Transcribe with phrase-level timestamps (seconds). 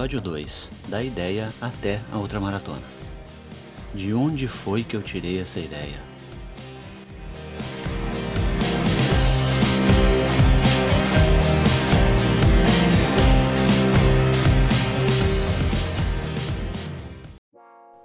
[0.00, 2.80] Episódio 2 Da ideia até a outra maratona.
[3.94, 6.00] De onde foi que eu tirei essa ideia?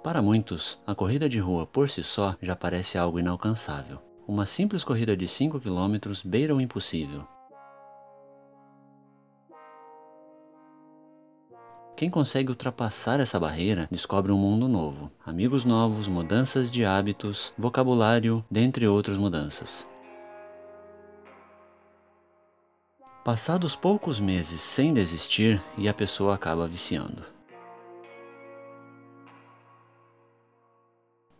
[0.04, 4.02] Para muitos, a corrida de rua por si só já parece algo inalcançável.
[4.28, 7.26] Uma simples corrida de 5 km beira o impossível.
[11.96, 18.44] Quem consegue ultrapassar essa barreira descobre um mundo novo, amigos novos, mudanças de hábitos, vocabulário,
[18.50, 19.88] dentre outras mudanças.
[23.24, 27.24] Passados poucos meses sem desistir e a pessoa acaba viciando.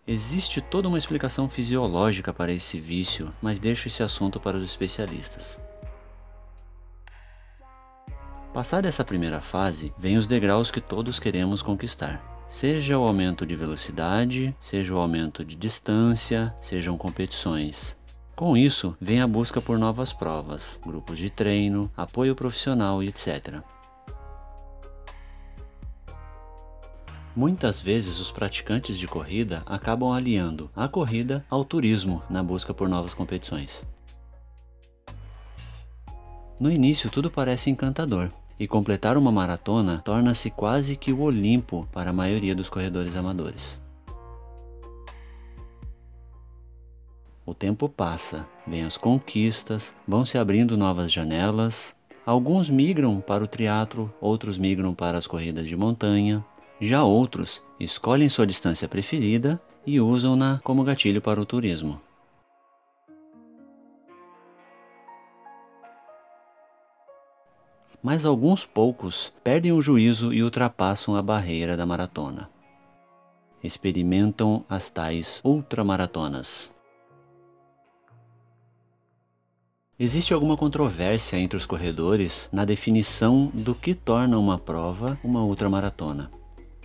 [0.06, 5.61] Existe toda uma explicação fisiológica para esse vício, mas deixo esse assunto para os especialistas.
[8.57, 12.23] Passada essa primeira fase, vem os degraus que todos queremos conquistar.
[12.49, 17.95] Seja o aumento de velocidade, seja o aumento de distância, sejam competições.
[18.34, 23.61] Com isso, vem a busca por novas provas, grupos de treino, apoio profissional e etc.
[27.37, 32.89] Muitas vezes os praticantes de corrida acabam aliando a corrida ao turismo na busca por
[32.89, 33.84] novas competições.
[36.59, 42.11] No início tudo parece encantador, e completar uma maratona torna-se quase que o Olimpo para
[42.11, 43.85] a maioria dos corredores amadores.
[47.45, 51.95] O tempo passa, vêm as conquistas, vão se abrindo novas janelas.
[52.25, 56.45] Alguns migram para o triatlo, outros migram para as corridas de montanha.
[56.81, 62.01] Já outros escolhem sua distância preferida e usam-na como gatilho para o turismo.
[68.03, 72.51] Mas alguns poucos perdem o juízo e ultrapassam a barreira da maratona.
[73.62, 76.73] Experimentam as tais ultramaratonas.
[79.99, 86.31] Existe alguma controvérsia entre os corredores na definição do que torna uma prova uma ultramaratona.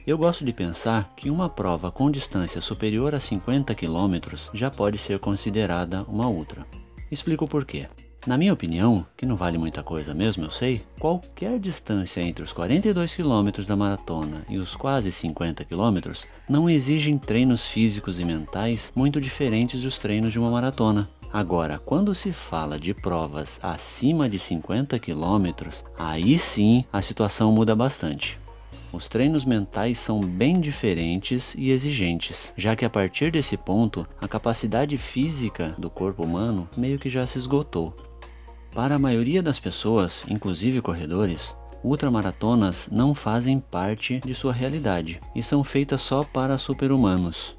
[0.08, 4.16] Eu gosto de pensar que uma prova com distância superior a 50 km
[4.54, 6.66] já pode ser considerada uma ultra.
[7.12, 7.88] Explico por quê.
[8.28, 12.54] Na minha opinião, que não vale muita coisa mesmo, eu sei, qualquer distância entre os
[12.54, 16.14] 42 km da maratona e os quase 50 km
[16.48, 21.10] não exigem treinos físicos e mentais muito diferentes dos treinos de uma maratona.
[21.34, 27.76] Agora, quando se fala de provas acima de 50 km, aí sim a situação muda
[27.76, 28.40] bastante.
[28.94, 34.28] Os treinos mentais são bem diferentes e exigentes, já que a partir desse ponto a
[34.28, 37.96] capacidade física do corpo humano meio que já se esgotou.
[38.74, 45.44] Para a maioria das pessoas, inclusive corredores, ultramaratonas não fazem parte de sua realidade e
[45.44, 47.58] são feitas só para super-humanos.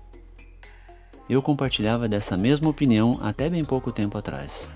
[1.28, 4.68] Eu compartilhava dessa mesma opinião até bem pouco tempo atrás.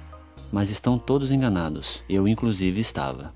[0.53, 3.35] Mas estão todos enganados, eu inclusive estava.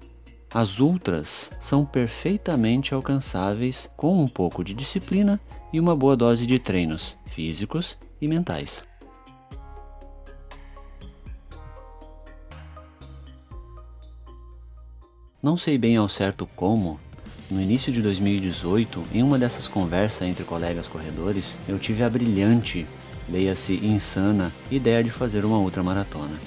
[0.52, 5.40] As ultras são perfeitamente alcançáveis com um pouco de disciplina
[5.72, 8.89] e uma boa dose de treinos físicos e mentais.
[15.50, 17.00] Não sei bem ao certo como,
[17.50, 22.86] no início de 2018, em uma dessas conversas entre colegas corredores, eu tive a brilhante,
[23.28, 26.38] leia-se insana, ideia de fazer uma outra maratona.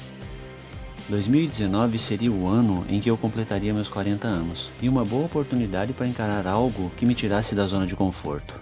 [1.10, 5.92] 2019 seria o ano em que eu completaria meus 40 anos e uma boa oportunidade
[5.92, 8.56] para encarar algo que me tirasse da zona de conforto.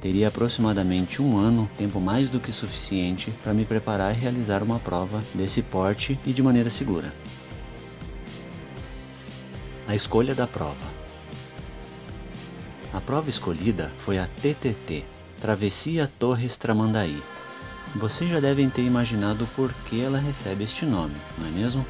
[0.00, 4.78] Teria aproximadamente um ano, tempo mais do que suficiente para me preparar e realizar uma
[4.78, 7.12] prova desse porte e de maneira segura.
[9.90, 10.86] A escolha da prova.
[12.92, 15.04] A prova escolhida foi a TTT,
[15.40, 17.20] Travessia Torres Tramandaí.
[17.96, 21.84] Vocês já devem ter imaginado por que ela recebe este nome, não é mesmo?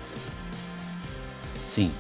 [1.69, 1.93] Sim,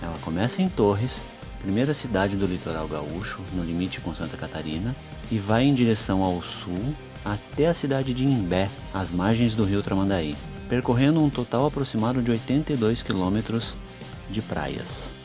[0.00, 1.20] ela começa em Torres,
[1.60, 4.94] primeira cidade do litoral gaúcho, no limite com Santa Catarina,
[5.28, 6.94] e vai em direção ao sul
[7.24, 10.36] até a cidade de Imbé, às margens do rio Tramandaí,
[10.68, 13.76] percorrendo um total aproximado de 82 quilômetros
[14.30, 15.17] de praias.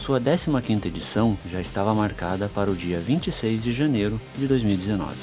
[0.00, 5.14] Sua 15ª edição já estava marcada para o dia 26 de janeiro de 2019.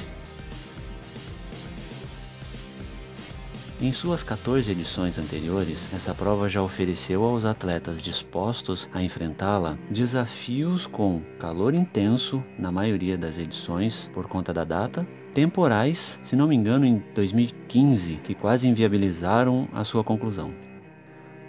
[3.82, 10.86] Em suas 14 edições anteriores, essa prova já ofereceu aos atletas dispostos a enfrentá-la desafios
[10.86, 16.56] com calor intenso na maioria das edições por conta da data, temporais, se não me
[16.56, 20.67] engano em 2015, que quase inviabilizaram a sua conclusão.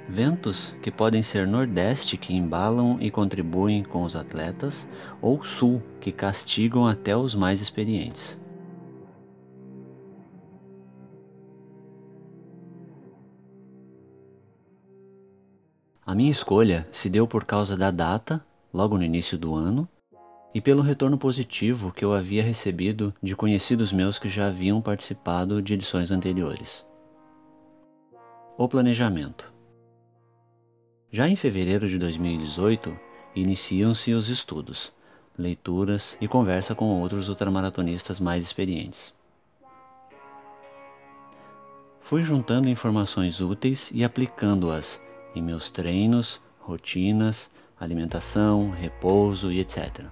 [0.08, 4.88] Ventos que podem ser nordeste que embalam e contribuem com os atletas,
[5.20, 8.40] ou sul que castigam até os mais experientes.
[16.06, 19.87] A minha escolha se deu por causa da data, logo no início do ano,
[20.55, 25.60] e pelo retorno positivo que eu havia recebido de conhecidos meus que já haviam participado
[25.60, 26.87] de edições anteriores.
[28.56, 29.57] O planejamento.
[31.10, 32.94] Já em fevereiro de 2018,
[33.34, 34.93] iniciam-se os estudos,
[35.38, 39.14] leituras e conversa com outros ultramaratonistas mais experientes.
[41.99, 45.00] Fui juntando informações úteis e aplicando-as
[45.34, 47.50] em meus treinos, rotinas,
[47.81, 50.05] alimentação, repouso e etc.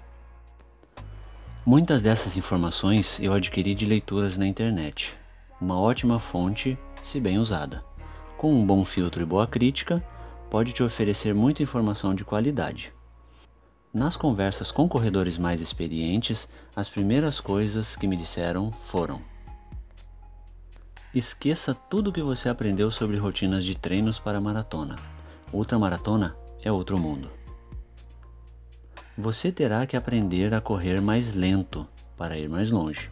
[1.64, 5.14] Muitas dessas informações eu adquiri de leituras na internet,
[5.60, 7.84] uma ótima fonte se bem usada.
[8.38, 10.02] Com um bom filtro e boa crítica,
[10.50, 12.92] pode te oferecer muita informação de qualidade.
[13.92, 19.22] Nas conversas com corredores mais experientes, as primeiras coisas que me disseram foram:
[21.14, 24.96] Esqueça tudo o que você aprendeu sobre rotinas de treinos para maratona.
[25.52, 27.30] Ultramaratona é outro mundo.
[29.16, 31.88] Você terá que aprender a correr mais lento
[32.18, 33.10] para ir mais longe.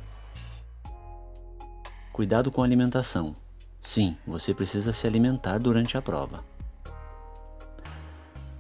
[2.13, 3.35] Cuidado com a alimentação.
[3.81, 6.45] Sim, você precisa se alimentar durante a prova.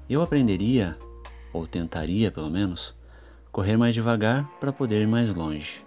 [0.08, 0.98] Eu aprenderia,
[1.50, 2.94] ou tentaria pelo menos,
[3.50, 5.82] correr mais devagar para poder ir mais longe.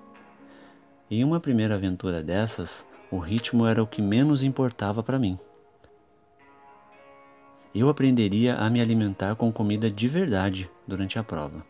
[1.10, 5.38] Em uma primeira aventura dessas, o ritmo era o que menos importava para mim.
[7.76, 11.64] Eu aprenderia a me alimentar com comida de verdade durante a prova.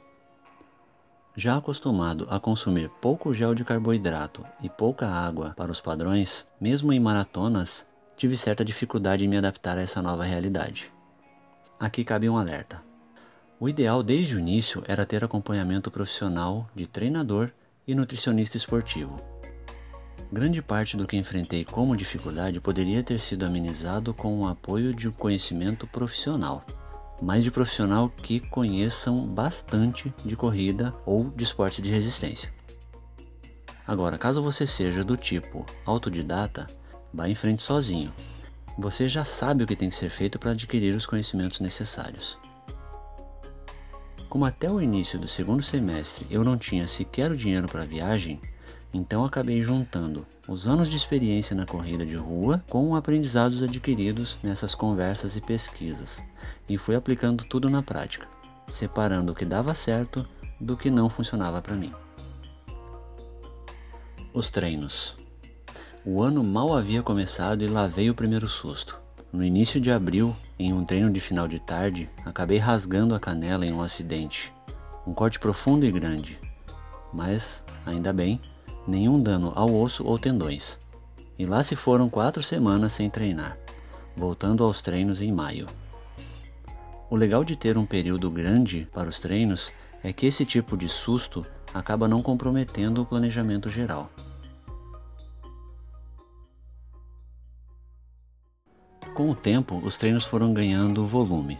[1.35, 6.93] Já acostumado a consumir pouco gel de carboidrato e pouca água para os padrões, mesmo
[6.93, 7.85] em maratonas,
[8.15, 10.96] tive certa dificuldade em me adaptar a essa nova realidade.
[11.79, 12.81] Aqui cabe um alerta.
[13.59, 17.51] O ideal desde o início era ter acompanhamento profissional de treinador
[17.87, 19.15] e nutricionista esportivo.
[20.31, 25.07] Grande parte do que enfrentei como dificuldade poderia ter sido amenizado com o apoio de
[25.07, 26.65] um conhecimento profissional,
[27.21, 32.51] mas de profissional que conheçam bastante de corrida ou de esporte de resistência.
[33.85, 36.65] Agora, caso você seja do tipo autodidata,
[37.13, 38.11] vá em frente sozinho,
[38.77, 42.37] você já sabe o que tem que ser feito para adquirir os conhecimentos necessários.
[44.29, 47.87] Como até o início do segundo semestre eu não tinha sequer o dinheiro para a
[47.87, 48.39] viagem,
[48.93, 54.75] então acabei juntando os anos de experiência na corrida de rua com aprendizados adquiridos nessas
[54.75, 56.23] conversas e pesquisas,
[56.69, 58.27] e fui aplicando tudo na prática,
[58.67, 60.27] separando o que dava certo
[60.59, 61.93] do que não funcionava para mim.
[64.33, 65.26] Os treinos.
[66.09, 68.97] O ano mal havia começado e lá veio o primeiro susto.
[69.29, 73.65] No início de abril, em um treino de final de tarde, acabei rasgando a canela
[73.65, 74.53] em um acidente.
[75.05, 76.39] Um corte profundo e grande.
[77.11, 78.39] Mas, ainda bem,
[78.87, 80.79] nenhum dano ao osso ou tendões.
[81.37, 83.57] E lá se foram quatro semanas sem treinar,
[84.15, 85.67] voltando aos treinos em maio.
[87.09, 90.87] O legal de ter um período grande para os treinos é que esse tipo de
[90.87, 94.09] susto acaba não comprometendo o planejamento geral.
[99.17, 101.57] Com o tempo, os treinos foram ganhando volume,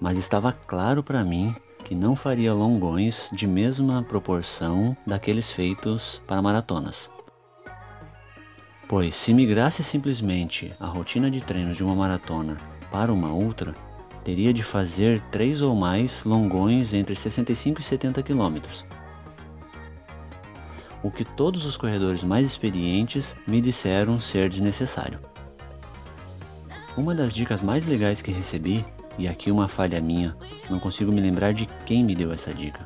[0.00, 6.40] mas estava claro para mim que não faria longões de mesma proporção daqueles feitos para
[6.40, 7.10] maratonas.
[8.88, 12.56] Pois se migrasse simplesmente a rotina de treinos de uma maratona
[12.90, 13.74] para uma ultra,
[14.24, 18.86] teria de fazer três ou mais longões entre 65 e 70 quilômetros.
[21.02, 25.20] O que todos os corredores mais experientes me disseram ser desnecessário.
[26.96, 28.82] Uma das dicas mais legais que recebi,
[29.18, 30.34] e aqui uma falha minha,
[30.70, 32.80] não consigo me lembrar de quem me deu essa dica,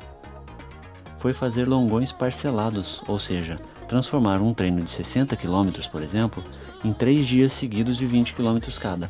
[1.17, 3.55] foi fazer longões parcelados, ou seja,
[3.87, 6.43] transformar um treino de 60 km, por exemplo,
[6.83, 9.09] em 3 dias seguidos de 20 km cada.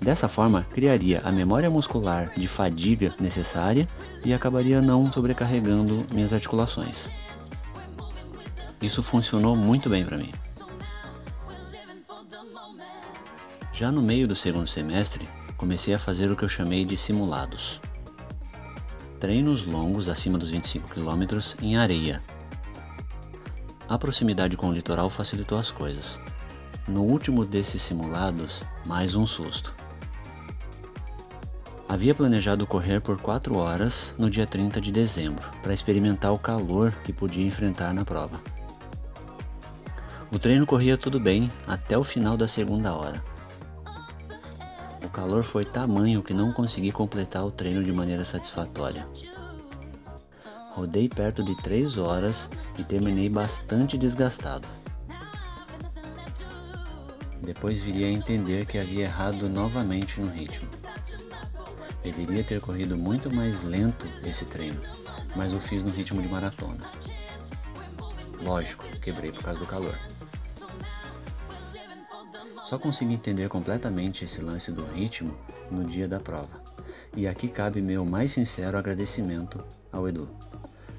[0.00, 3.86] Dessa forma, criaria a memória muscular de fadiga necessária
[4.24, 7.10] e acabaria não sobrecarregando minhas articulações.
[8.80, 10.30] Isso funcionou muito bem para mim.
[13.76, 15.28] Já no meio do segundo semestre,
[15.58, 17.78] comecei a fazer o que eu chamei de simulados.
[19.20, 22.22] Treinos longos acima dos 25 km em areia.
[23.86, 26.18] A proximidade com o litoral facilitou as coisas.
[26.88, 29.74] No último desses simulados, mais um susto.
[31.86, 36.92] Havia planejado correr por 4 horas no dia 30 de dezembro, para experimentar o calor
[37.04, 38.40] que podia enfrentar na prova.
[40.32, 43.35] O treino corria tudo bem até o final da segunda hora
[45.04, 49.06] O calor foi tamanho que não consegui completar o treino de maneira satisfatória.
[50.72, 52.48] Rodei perto de 3 horas
[52.78, 54.66] e terminei bastante desgastado.
[57.40, 60.68] Depois viria a entender que havia errado novamente no ritmo.
[62.02, 64.80] Deveria ter corrido muito mais lento esse treino,
[65.34, 66.90] mas o fiz no ritmo de maratona.
[68.42, 69.98] Lógico, quebrei por causa do calor.
[72.66, 75.38] Só consegui entender completamente esse lance do ritmo
[75.70, 76.60] no dia da prova.
[77.16, 80.28] E aqui cabe meu mais sincero agradecimento ao Edu.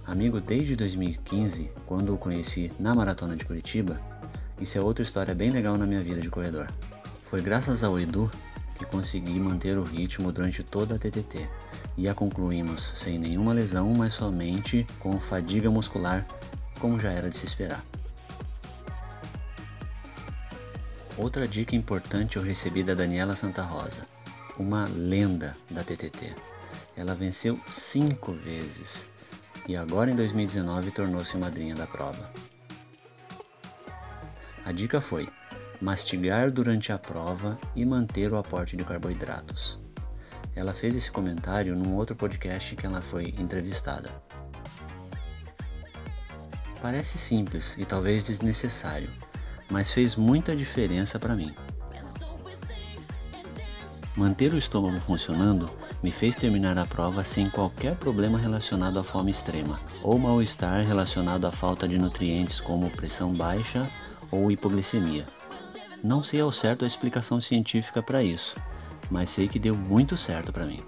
[0.05, 3.99] Amigo desde 2015, quando o conheci na Maratona de Curitiba,
[4.61, 6.67] isso é outra história bem legal na minha vida de corredor.
[7.29, 8.31] Foi graças ao Edu
[8.75, 11.49] que consegui manter o ritmo durante toda a TTT
[11.97, 16.25] e a concluímos sem nenhuma lesão, mas somente com fadiga muscular,
[16.79, 17.83] como já era de se esperar.
[21.17, 24.05] Outra dica importante eu recebi da Daniela Santa Rosa,
[24.55, 26.35] uma lenda da TTT.
[26.95, 29.09] Ela venceu cinco vezes
[29.67, 32.31] e agora em 2019 tornou-se madrinha da prova.
[34.63, 35.27] A dica foi
[35.81, 39.79] mastigar durante a prova e manter o aporte de carboidratos.
[40.55, 44.11] Ela fez esse comentário num outro podcast que ela foi entrevistada.
[46.79, 49.09] Parece simples e talvez desnecessário,
[49.69, 51.53] mas fez muita diferença para mim.
[54.15, 55.69] Manter o estômago funcionando
[56.01, 61.45] me fez terminar a prova sem qualquer problema relacionado à fome extrema ou mal-estar relacionado
[61.45, 63.89] à falta de nutrientes como pressão baixa
[64.31, 65.25] ou hipoglicemia.
[66.03, 68.55] Não sei ao certo a explicação científica para isso,
[69.09, 70.83] mas sei que deu muito certo para mim.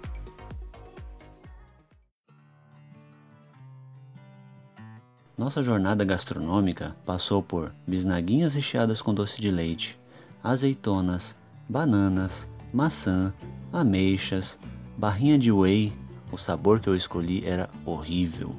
[5.40, 9.98] Nossa jornada gastronômica passou por bisnaguinhas recheadas com doce de leite,
[10.44, 11.34] azeitonas,
[11.66, 13.32] bananas, maçã,
[13.72, 14.58] ameixas,
[14.98, 15.94] barrinha de whey.
[16.30, 18.54] O sabor que eu escolhi era horrível.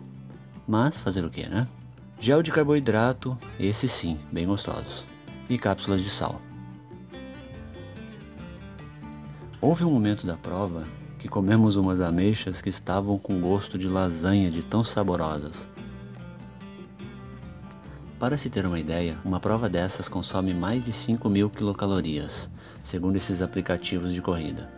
[0.67, 1.67] Mas fazer o que, né?
[2.19, 5.05] Gel de carboidrato, esse sim, bem gostosos.
[5.47, 6.41] E cápsulas de sal.
[9.61, 10.87] Houve um momento da prova
[11.19, 15.69] que comemos umas ameixas que estavam com gosto de lasanha de tão saborosas.
[18.21, 22.47] Para se ter uma ideia, uma prova dessas consome mais de 5 mil quilocalorias,
[22.83, 24.69] segundo esses aplicativos de corrida.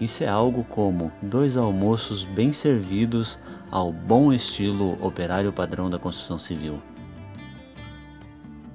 [0.00, 3.38] Isso é algo como dois almoços bem servidos
[3.70, 6.80] ao bom estilo operário padrão da construção civil.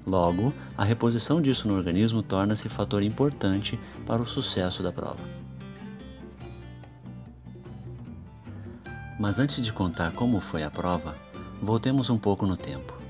[0.05, 5.23] Logo, a reposição disso no organismo torna-se fator importante para o sucesso da prova.
[9.19, 11.15] Mas antes de contar como foi a prova,
[11.59, 13.00] voltemos um pouco no tempo.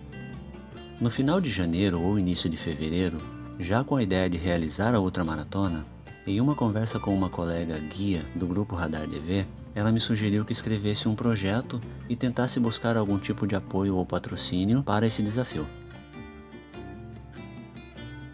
[1.02, 3.18] No final de janeiro ou início de fevereiro,
[3.60, 5.84] já com a ideia de realizar a ultramaratona,
[6.28, 10.54] em uma conversa com uma colega guia do grupo Radar DV, ela me sugeriu que
[10.54, 15.66] escrevesse um projeto e tentasse buscar algum tipo de apoio ou patrocínio para esse desafio.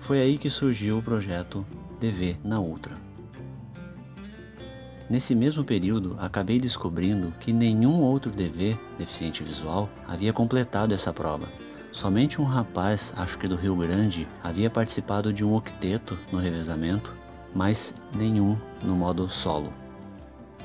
[0.01, 1.65] Foi aí que surgiu o projeto
[2.01, 2.97] DV na Ultra.
[5.09, 11.47] Nesse mesmo período, acabei descobrindo que nenhum outro DV, deficiente visual, havia completado essa prova
[11.97, 17.11] Somente um rapaz, acho que do Rio Grande, havia participado de um octeto no revezamento,
[17.55, 19.73] mas nenhum no modo solo.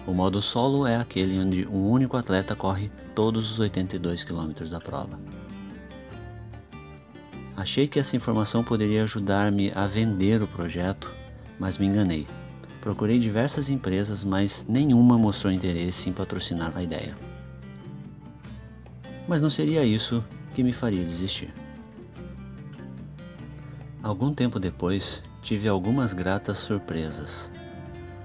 [0.07, 4.79] O modo solo é aquele onde um único atleta corre todos os 82 km da
[4.79, 5.19] prova.
[7.57, 11.11] Achei que essa informação poderia ajudar-me a vender o projeto,
[11.59, 12.27] mas me enganei.
[12.83, 17.17] Procurei diversas empresas, mas nenhuma mostrou interesse em patrocinar a ideia.
[19.27, 20.23] Mas não seria isso
[20.55, 21.53] que me faria desistir.
[24.03, 27.51] Algum tempo depois, tive algumas gratas surpresas.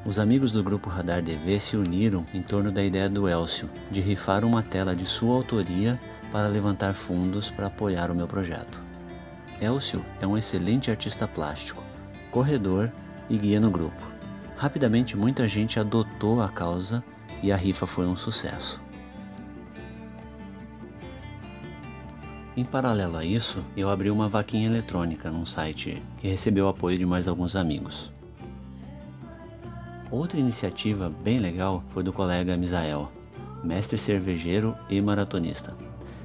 [0.06, 4.00] Os amigos do grupo Radar DV se uniram em torno da ideia do Elcio de
[4.00, 6.00] rifar uma tela de sua autoria
[6.32, 8.82] para levantar fundos para apoiar o meu projeto.
[9.60, 11.84] Elcio é um excelente artista plástico,
[12.32, 12.92] corredor
[13.30, 14.02] e guia no grupo.
[14.56, 17.04] Rapidamente muita gente adotou a causa
[17.44, 18.82] e a rifa foi um sucesso.
[22.58, 27.06] Em paralelo a isso, eu abri uma vaquinha eletrônica num site que recebeu apoio de
[27.06, 28.12] mais alguns amigos.
[30.10, 33.12] Outra iniciativa bem legal foi do colega Misael,
[33.64, 35.76] mestre cervejeiro e maratonista,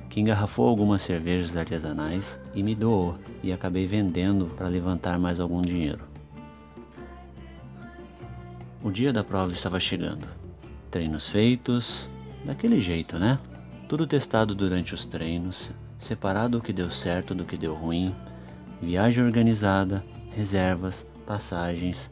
[0.09, 5.61] que engarrafou algumas cervejas artesanais e me doou e acabei vendendo para levantar mais algum
[5.61, 6.01] dinheiro.
[8.83, 10.27] O dia da prova estava chegando.
[10.91, 12.09] Treinos feitos,
[12.43, 13.39] daquele jeito, né?
[13.87, 15.71] Tudo testado durante os treinos,
[16.03, 18.15] separado o que deu certo do que deu ruim,
[18.81, 20.05] viagem organizada,
[20.35, 22.11] reservas, passagens,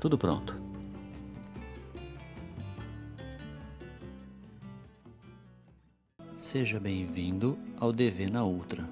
[0.00, 0.58] tudo pronto.
[6.38, 8.88] Seja bem-vindo ao DV na Ultra,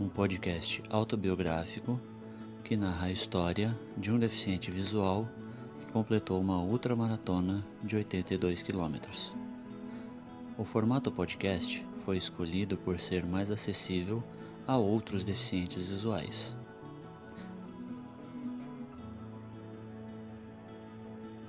[0.00, 2.00] um podcast autobiográfico
[2.64, 5.28] que narra a história de um deficiente visual
[5.78, 9.32] que completou uma ultramaratona de 82 quilômetros.
[10.58, 14.22] O formato podcast foi escolhido por ser mais acessível
[14.66, 16.56] a outros deficientes visuais.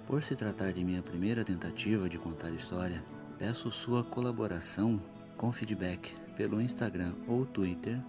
[0.08, 3.04] Por se tratar de minha primeira tentativa de contar história,
[3.40, 5.02] peço sua colaboração
[5.38, 8.00] com feedback pelo Instagram ou Twitter,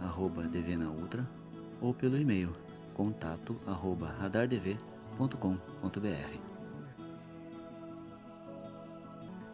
[0.00, 1.28] arroba dvnaultra,
[1.80, 2.54] ou pelo e-mail,
[2.94, 4.78] contato arroba radardv.com.br.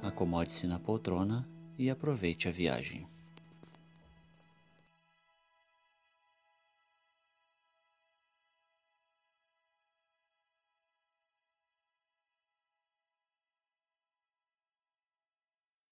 [0.02, 1.46] Acomode-se na poltrona
[1.78, 3.06] e aproveite a viagem.